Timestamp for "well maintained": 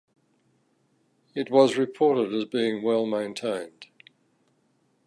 2.81-3.85